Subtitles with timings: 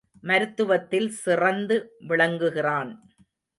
[0.23, 1.77] மருத்துவத்தில் சிறந்து
[2.07, 2.91] விளங்குகிறான்.